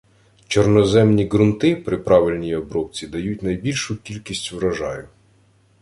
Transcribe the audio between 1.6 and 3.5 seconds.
при правильній обробці дають